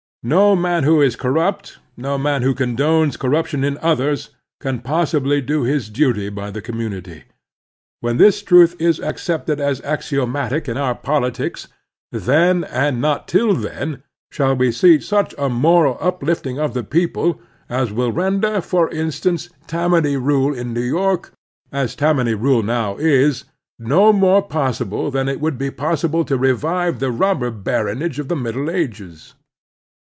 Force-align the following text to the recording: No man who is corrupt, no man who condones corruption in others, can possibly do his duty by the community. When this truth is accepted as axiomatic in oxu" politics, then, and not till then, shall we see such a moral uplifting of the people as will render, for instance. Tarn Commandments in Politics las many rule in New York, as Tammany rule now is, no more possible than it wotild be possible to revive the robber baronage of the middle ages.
No 0.23 0.55
man 0.55 0.83
who 0.83 1.01
is 1.01 1.15
corrupt, 1.15 1.79
no 1.97 2.15
man 2.15 2.43
who 2.43 2.53
condones 2.53 3.17
corruption 3.17 3.63
in 3.63 3.79
others, 3.81 4.29
can 4.59 4.77
possibly 4.81 5.41
do 5.41 5.63
his 5.63 5.89
duty 5.89 6.29
by 6.29 6.51
the 6.51 6.61
community. 6.61 7.23
When 8.01 8.17
this 8.17 8.43
truth 8.43 8.79
is 8.79 8.99
accepted 8.99 9.59
as 9.59 9.81
axiomatic 9.81 10.69
in 10.69 10.77
oxu" 10.77 11.01
politics, 11.01 11.69
then, 12.11 12.63
and 12.65 13.01
not 13.01 13.27
till 13.27 13.55
then, 13.55 14.03
shall 14.29 14.55
we 14.55 14.71
see 14.71 14.99
such 14.99 15.33
a 15.39 15.49
moral 15.49 15.97
uplifting 15.99 16.59
of 16.59 16.75
the 16.75 16.83
people 16.83 17.41
as 17.67 17.91
will 17.91 18.11
render, 18.11 18.61
for 18.61 18.91
instance. 18.91 19.49
Tarn 19.65 19.89
Commandments 19.89 19.89
in 19.89 19.89
Politics 19.89 19.91
las 19.91 20.03
many 20.03 20.17
rule 20.17 20.53
in 20.53 20.73
New 20.75 20.87
York, 21.01 21.31
as 21.71 21.95
Tammany 21.95 22.35
rule 22.35 22.61
now 22.61 22.95
is, 22.97 23.45
no 23.79 24.13
more 24.13 24.43
possible 24.43 25.09
than 25.09 25.27
it 25.27 25.41
wotild 25.41 25.57
be 25.57 25.71
possible 25.71 26.23
to 26.25 26.37
revive 26.37 26.99
the 26.99 27.09
robber 27.09 27.49
baronage 27.49 28.19
of 28.19 28.27
the 28.27 28.35
middle 28.35 28.69
ages. 28.69 29.33